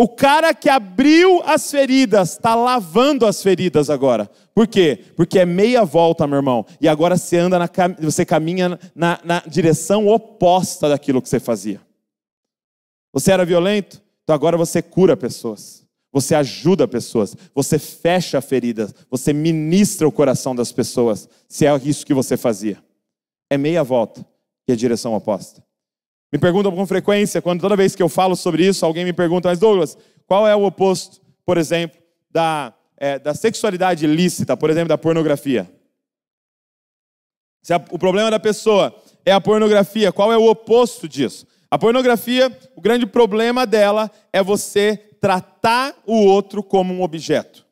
[0.00, 4.30] O cara que abriu as feridas está lavando as feridas agora.
[4.54, 5.04] Por quê?
[5.16, 6.64] Porque é meia volta, meu irmão.
[6.80, 11.80] E agora você anda na, você caminha na, na direção oposta daquilo que você fazia.
[13.12, 15.87] Você era violento, então agora você cura pessoas.
[16.18, 22.04] Você ajuda pessoas, você fecha feridas, você ministra o coração das pessoas, se é isso
[22.04, 22.82] que você fazia.
[23.48, 24.26] É meia volta
[24.66, 25.62] e é direção oposta.
[26.32, 29.48] Me perguntam com frequência, quando toda vez que eu falo sobre isso, alguém me pergunta,
[29.48, 31.96] mas Douglas, qual é o oposto, por exemplo,
[32.28, 35.70] da, é, da sexualidade ilícita, por exemplo, da pornografia?
[37.62, 38.92] Se a, o problema da pessoa
[39.24, 41.46] é a pornografia, qual é o oposto disso?
[41.70, 47.66] A pornografia, o grande problema dela é você tratar o outro como um objeto.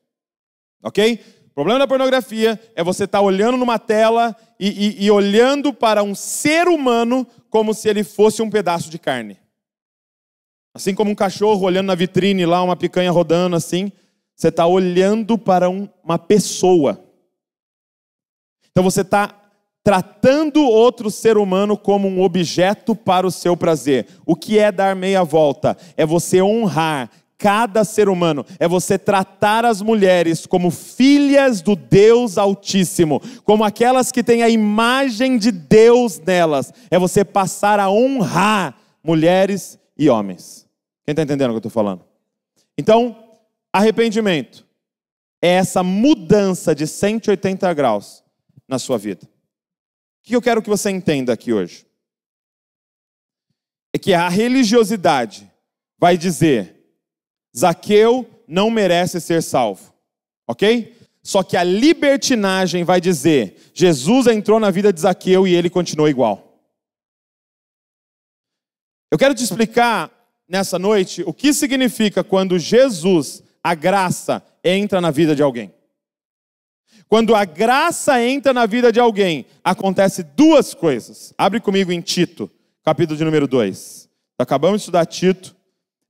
[0.82, 1.20] Ok?
[1.46, 4.68] O problema da pornografia é você estar tá olhando numa tela e,
[5.02, 9.38] e, e olhando para um ser humano como se ele fosse um pedaço de carne.
[10.74, 13.90] Assim como um cachorro olhando na vitrine lá, uma picanha rodando assim,
[14.34, 17.02] você está olhando para um, uma pessoa.
[18.70, 19.45] Então você está
[19.86, 24.08] tratando outro ser humano como um objeto para o seu prazer.
[24.26, 25.76] O que é dar meia volta?
[25.96, 32.36] É você honrar cada ser humano, é você tratar as mulheres como filhas do Deus
[32.36, 38.76] Altíssimo, como aquelas que têm a imagem de Deus nelas, é você passar a honrar
[39.04, 40.66] mulheres e homens.
[41.04, 42.02] Quem está entendendo o que eu estou falando?
[42.76, 43.14] Então,
[43.72, 44.66] arrependimento
[45.40, 48.24] é essa mudança de 180 graus
[48.66, 49.35] na sua vida.
[50.26, 51.86] Que eu quero que você entenda aqui hoje?
[53.94, 55.48] É que a religiosidade
[55.96, 56.74] vai dizer
[57.56, 59.94] Zaqueu não merece ser salvo,
[60.44, 60.96] ok?
[61.22, 66.08] Só que a libertinagem vai dizer: Jesus entrou na vida de Zaqueu e ele continuou
[66.08, 66.60] igual.
[69.12, 70.10] Eu quero te explicar
[70.48, 75.72] nessa noite o que significa quando Jesus, a graça, entra na vida de alguém.
[77.08, 81.32] Quando a graça entra na vida de alguém, acontece duas coisas.
[81.38, 82.50] Abre comigo em Tito,
[82.84, 84.08] capítulo de número 2.
[84.38, 85.56] Acabamos de estudar Tito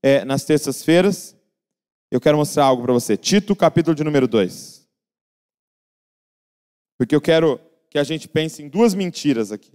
[0.02, 1.36] é, nas terças-feiras
[2.10, 3.16] eu quero mostrar algo para você.
[3.16, 4.88] Tito, capítulo de número 2.
[6.96, 9.72] Porque eu quero que a gente pense em duas mentiras aqui.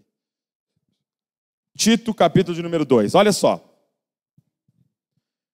[1.78, 3.16] Tito, capítulo de número 2.
[3.16, 3.68] Olha só.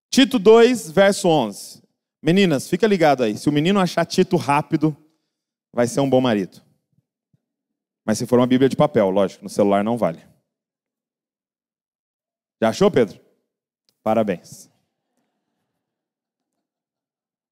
[0.09, 1.83] Tito 2, verso 11.
[2.21, 3.37] Meninas, fica ligado aí.
[3.37, 4.95] Se o menino achar Tito rápido,
[5.73, 6.61] vai ser um bom marido.
[8.05, 10.21] Mas se for uma Bíblia de papel, lógico, no celular não vale.
[12.61, 13.19] Já achou, Pedro?
[14.01, 14.69] Parabéns.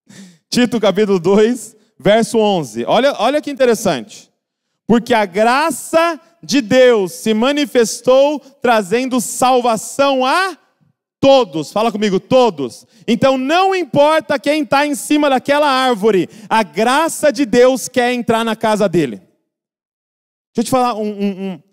[0.49, 2.85] Tito capítulo 2, verso 11.
[2.85, 4.31] Olha, olha que interessante.
[4.87, 10.57] Porque a graça de Deus se manifestou trazendo salvação a
[11.25, 12.85] Todos, fala comigo, todos.
[13.07, 18.43] Então não importa quem está em cima daquela árvore, a graça de Deus quer entrar
[18.43, 19.17] na casa dele.
[19.17, 21.63] Deixa eu te falar um, um,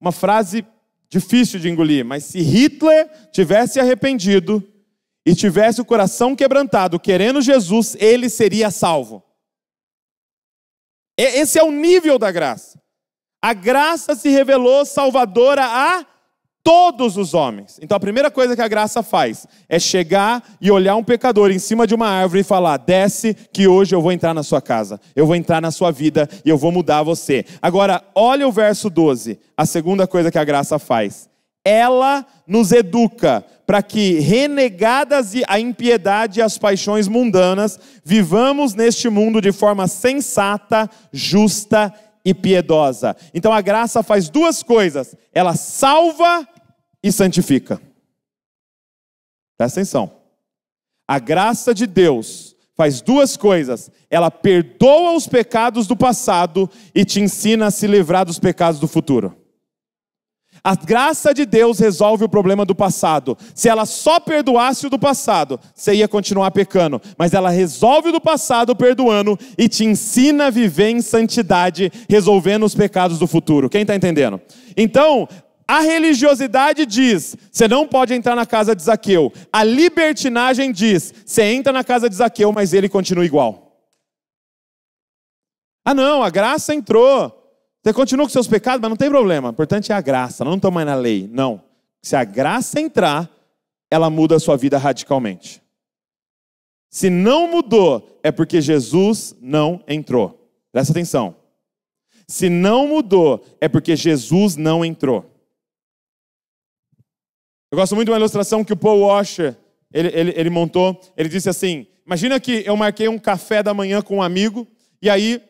[0.00, 0.66] uma frase
[1.08, 4.60] difícil de engolir, mas se Hitler tivesse arrependido
[5.24, 9.22] e tivesse o coração quebrantado, querendo Jesus, ele seria salvo.
[11.16, 12.82] Esse é o nível da graça.
[13.40, 16.04] A graça se revelou salvadora a
[16.66, 17.78] todos os homens.
[17.80, 21.60] Então a primeira coisa que a graça faz é chegar e olhar um pecador em
[21.60, 25.00] cima de uma árvore e falar: desce, que hoje eu vou entrar na sua casa,
[25.14, 27.44] eu vou entrar na sua vida e eu vou mudar você.
[27.62, 31.28] Agora, olha o verso 12, a segunda coisa que a graça faz.
[31.64, 39.40] Ela nos educa para que, renegadas a impiedade e as paixões mundanas, vivamos neste mundo
[39.40, 41.94] de forma sensata, justa
[42.24, 43.16] e piedosa.
[43.32, 46.44] Então a graça faz duas coisas: ela salva
[47.06, 47.80] e santifica.
[49.56, 50.10] Presta atenção.
[51.08, 57.20] A graça de Deus faz duas coisas: ela perdoa os pecados do passado e te
[57.20, 59.34] ensina a se livrar dos pecados do futuro.
[60.64, 63.38] A graça de Deus resolve o problema do passado.
[63.54, 67.00] Se ela só perdoasse o do passado, você ia continuar pecando.
[67.16, 72.64] Mas ela resolve o do passado perdoando e te ensina a viver em santidade, resolvendo
[72.64, 73.70] os pecados do futuro.
[73.70, 74.40] Quem está entendendo?
[74.76, 75.28] Então,
[75.66, 79.32] a religiosidade diz: você não pode entrar na casa de Zaqueu.
[79.52, 83.66] A libertinagem diz: você entra na casa de Zaqueu, mas ele continua igual.
[85.84, 87.32] Ah, não, a graça entrou.
[87.82, 89.48] Você continua com seus pecados, mas não tem problema.
[89.48, 91.28] O importante é a graça, não estou mais na lei.
[91.32, 91.62] Não.
[92.02, 93.30] Se a graça entrar,
[93.90, 95.62] ela muda a sua vida radicalmente.
[96.90, 100.48] Se não mudou, é porque Jesus não entrou.
[100.72, 101.36] Presta atenção.
[102.26, 105.35] Se não mudou, é porque Jesus não entrou.
[107.70, 109.56] Eu gosto muito de uma ilustração que o Paul Washer
[109.92, 111.00] ele, ele, ele montou.
[111.16, 114.66] Ele disse assim: Imagina que eu marquei um café da manhã com um amigo,
[115.02, 115.42] e aí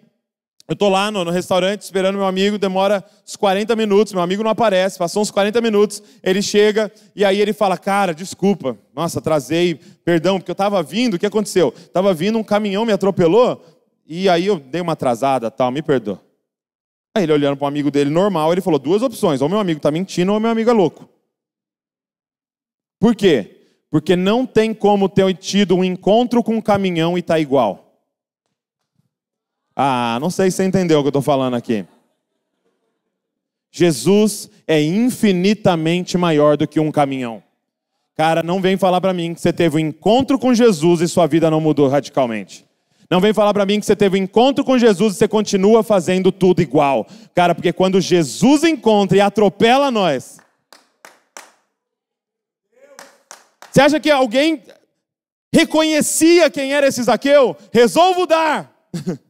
[0.68, 4.42] eu estou lá no, no, restaurante esperando meu amigo, demora uns 40 minutos, meu amigo
[4.42, 9.20] não aparece, passou uns 40 minutos, ele chega e aí ele fala, cara, desculpa, nossa,
[9.20, 11.72] atrasei, perdão, porque eu estava vindo, o que aconteceu?
[11.76, 13.64] Estava vindo, um caminhão me atropelou
[14.04, 16.20] e aí eu dei uma atrasada, tal, me perdoa.
[17.16, 19.78] Aí ele olhando para um amigo dele normal, ele falou, duas opções, ou meu amigo
[19.78, 21.08] está mentindo ou meu amigo é louco.
[22.98, 23.68] Por quê?
[23.90, 28.00] Porque não tem como ter tido um encontro com um caminhão e tá igual.
[29.74, 31.84] Ah, não sei se você entendeu o que eu estou falando aqui.
[33.70, 37.42] Jesus é infinitamente maior do que um caminhão.
[38.16, 41.26] Cara, não vem falar para mim que você teve um encontro com Jesus e sua
[41.26, 42.64] vida não mudou radicalmente.
[43.10, 45.82] Não vem falar para mim que você teve um encontro com Jesus e você continua
[45.82, 47.06] fazendo tudo igual.
[47.34, 50.38] Cara, porque quando Jesus encontra e atropela nós,
[53.76, 54.62] Você acha que alguém
[55.52, 57.54] reconhecia quem era esse Zaqueu?
[57.70, 58.74] Resolvo dar.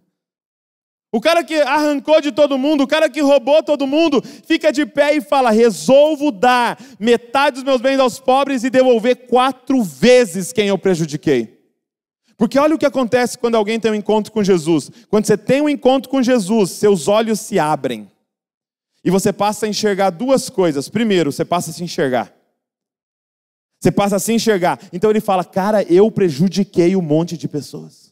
[1.12, 4.84] O cara que arrancou de todo mundo, o cara que roubou todo mundo, fica de
[4.84, 10.52] pé e fala: resolvo dar metade dos meus bens aos pobres e devolver quatro vezes
[10.52, 11.58] quem eu prejudiquei.
[12.36, 14.90] Porque olha o que acontece quando alguém tem um encontro com Jesus.
[15.08, 18.10] Quando você tem um encontro com Jesus, seus olhos se abrem.
[19.02, 20.90] E você passa a enxergar duas coisas.
[20.90, 22.35] Primeiro, você passa a se enxergar.
[23.80, 24.78] Você passa a se enxergar.
[24.92, 28.06] Então ele fala, cara, eu prejudiquei um monte de pessoas.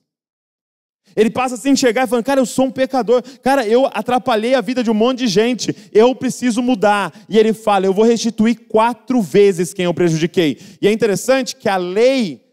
[1.17, 3.23] Ele passa a se enxergar e fala, cara, eu sou um pecador.
[3.43, 5.75] Cara, eu atrapalhei a vida de um monte de gente.
[5.93, 7.13] Eu preciso mudar.
[7.29, 10.59] E ele fala, eu vou restituir quatro vezes quem eu prejudiquei.
[10.83, 12.45] E é interessante que a lei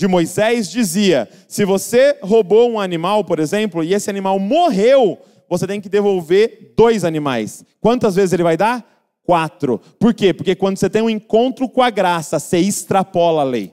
[0.00, 5.18] de Moisés dizia: se você roubou um animal, por exemplo, e esse animal morreu,
[5.48, 7.64] você tem que devolver dois animais.
[7.80, 8.86] Quantas vezes ele vai dar?
[9.22, 9.80] Quatro.
[9.98, 10.32] Por quê?
[10.32, 13.72] Porque quando você tem um encontro com a graça, você extrapola a lei.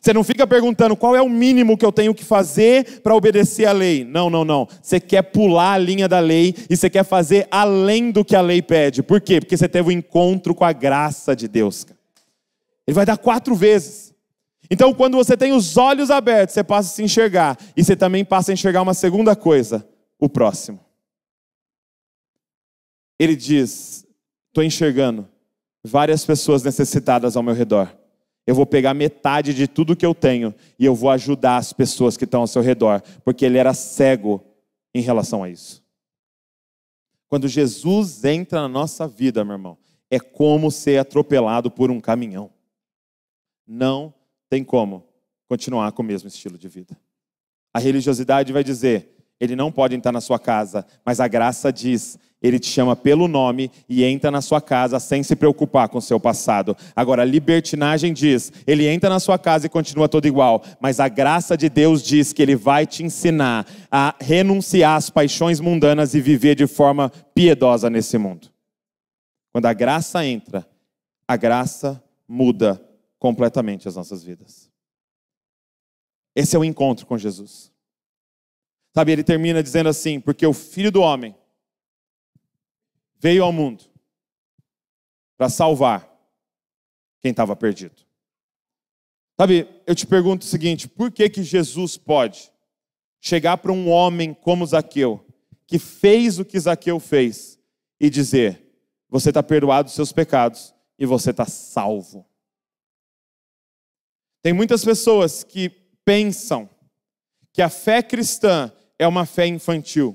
[0.00, 3.66] Você não fica perguntando qual é o mínimo que eu tenho que fazer para obedecer
[3.66, 4.02] a lei.
[4.02, 4.66] Não, não, não.
[4.80, 8.40] Você quer pular a linha da lei e você quer fazer além do que a
[8.40, 9.02] lei pede.
[9.02, 9.40] Por quê?
[9.40, 11.86] Porque você teve um encontro com a graça de Deus.
[12.86, 14.14] Ele vai dar quatro vezes.
[14.70, 17.58] Então, quando você tem os olhos abertos, você passa a se enxergar.
[17.76, 19.86] E você também passa a enxergar uma segunda coisa:
[20.18, 20.80] o próximo.
[23.18, 24.06] Ele diz:
[24.60, 25.28] estou enxergando
[25.82, 27.96] várias pessoas necessitadas ao meu redor.
[28.46, 32.16] Eu vou pegar metade de tudo que eu tenho e eu vou ajudar as pessoas
[32.16, 34.44] que estão ao seu redor, porque ele era cego
[34.94, 35.82] em relação a isso.
[37.28, 39.78] Quando Jesus entra na nossa vida, meu irmão,
[40.10, 42.50] é como ser atropelado por um caminhão.
[43.66, 44.12] Não
[44.48, 45.06] tem como
[45.48, 46.98] continuar com o mesmo estilo de vida.
[47.72, 52.18] A religiosidade vai dizer: ele não pode entrar na sua casa, mas a graça diz:
[52.42, 56.02] ele te chama pelo nome e entra na sua casa sem se preocupar com o
[56.02, 56.76] seu passado.
[56.94, 61.08] Agora, a libertinagem diz: ele entra na sua casa e continua todo igual, mas a
[61.08, 66.20] graça de Deus diz que ele vai te ensinar a renunciar às paixões mundanas e
[66.20, 68.48] viver de forma piedosa nesse mundo.
[69.52, 70.66] Quando a graça entra,
[71.26, 72.80] a graça muda
[73.18, 74.70] completamente as nossas vidas.
[76.34, 77.72] Esse é o encontro com Jesus.
[78.94, 81.34] Sabe, ele termina dizendo assim: porque o filho do homem
[83.18, 83.84] veio ao mundo
[85.36, 86.10] para salvar
[87.20, 87.94] quem estava perdido.
[89.38, 92.50] Sabe, eu te pergunto o seguinte: por que, que Jesus pode
[93.20, 95.24] chegar para um homem como Zaqueu,
[95.66, 97.58] que fez o que Zaqueu fez,
[97.98, 98.60] e dizer:
[99.08, 102.26] você está perdoado dos seus pecados e você está salvo?
[104.42, 105.68] Tem muitas pessoas que
[106.04, 106.68] pensam
[107.52, 110.14] que a fé cristã é uma fé infantil.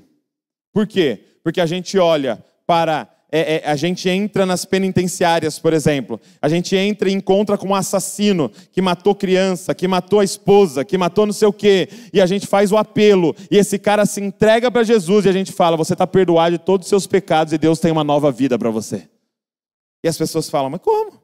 [0.72, 1.20] Por quê?
[1.42, 3.12] Porque a gente olha para.
[3.32, 6.20] É, é, a gente entra nas penitenciárias, por exemplo.
[6.40, 10.84] A gente entra e encontra com um assassino que matou criança, que matou a esposa,
[10.84, 11.88] que matou não sei o quê.
[12.12, 13.34] E a gente faz o apelo.
[13.50, 16.64] E esse cara se entrega para Jesus e a gente fala: Você está perdoado de
[16.64, 19.08] todos os seus pecados e Deus tem uma nova vida para você.
[20.04, 21.20] E as pessoas falam: Mas como?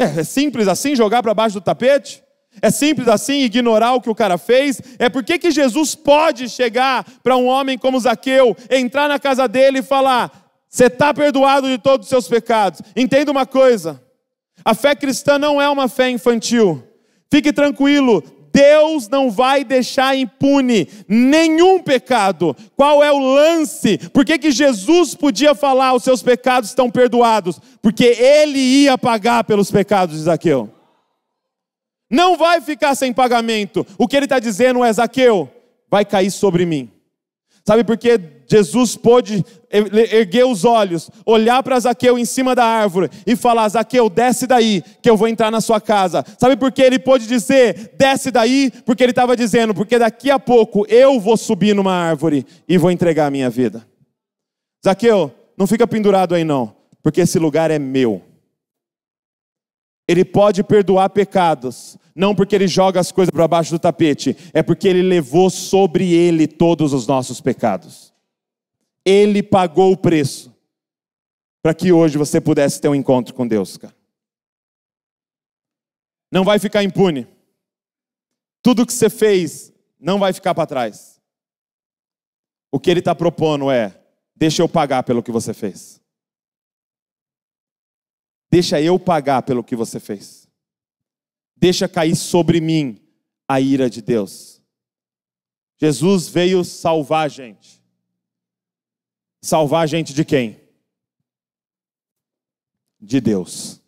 [0.00, 2.22] É, é simples assim jogar para baixo do tapete?
[2.62, 4.80] É simples assim ignorar o que o cara fez?
[4.98, 9.78] É porque que Jesus pode chegar para um homem como Zaqueu, entrar na casa dele
[9.78, 10.30] e falar:
[10.68, 12.82] Você está perdoado de todos os seus pecados.
[12.96, 14.02] Entenda uma coisa:
[14.64, 16.82] a fé cristã não é uma fé infantil.
[17.30, 18.22] Fique tranquilo,
[18.52, 22.56] Deus não vai deixar impune nenhum pecado.
[22.76, 23.96] Qual é o lance?
[24.12, 27.60] Por que, que Jesus podia falar: os seus pecados estão perdoados?
[27.80, 30.79] Porque ele ia pagar pelos pecados de Zaqueu
[32.10, 33.86] não vai ficar sem pagamento.
[33.96, 35.48] O que ele está dizendo é: Zaqueu,
[35.88, 36.90] vai cair sobre mim.
[37.64, 43.08] Sabe por que Jesus pôde erguer os olhos, olhar para Zaqueu em cima da árvore
[43.24, 46.24] e falar: Zaqueu, desce daí, que eu vou entrar na sua casa.
[46.38, 48.72] Sabe por que ele pôde dizer: desce daí?
[48.84, 52.90] Porque ele estava dizendo: porque daqui a pouco eu vou subir numa árvore e vou
[52.90, 53.86] entregar a minha vida.
[54.84, 58.29] Zaqueu, não fica pendurado aí não, porque esse lugar é meu.
[60.10, 64.60] Ele pode perdoar pecados, não porque ele joga as coisas para baixo do tapete, é
[64.60, 68.12] porque ele levou sobre ele todos os nossos pecados.
[69.04, 70.52] Ele pagou o preço
[71.62, 73.94] para que hoje você pudesse ter um encontro com Deus, cara.
[76.28, 77.28] Não vai ficar impune.
[78.60, 81.20] Tudo que você fez não vai ficar para trás.
[82.72, 83.96] O que ele está propondo é:
[84.34, 85.99] deixa eu pagar pelo que você fez.
[88.50, 90.48] Deixa eu pagar pelo que você fez.
[91.56, 93.00] Deixa cair sobre mim
[93.46, 94.60] a ira de Deus.
[95.78, 97.80] Jesus veio salvar a gente.
[99.40, 100.60] Salvar a gente de quem?
[103.00, 103.80] De Deus.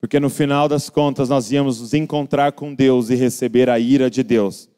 [0.00, 4.10] Porque no final das contas nós íamos nos encontrar com Deus e receber a ira
[4.10, 4.68] de Deus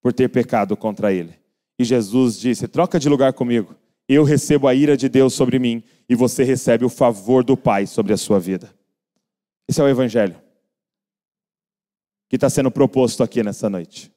[0.00, 1.38] por ter pecado contra Ele.
[1.78, 3.76] E Jesus disse: troca de lugar comigo
[4.08, 7.86] eu recebo a ira de Deus sobre mim e você recebe o favor do Pai
[7.86, 8.72] sobre a sua vida.
[9.68, 10.36] Esse é o Evangelho
[12.28, 14.12] que está sendo proposto aqui nessa noite.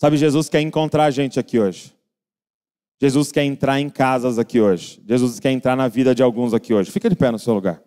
[0.00, 1.94] Sabe, Jesus quer encontrar a gente aqui hoje.
[3.00, 5.00] Jesus quer entrar em casas aqui hoje.
[5.06, 6.90] Jesus quer entrar na vida de alguns aqui hoje.
[6.90, 7.80] Fica de pé no seu lugar.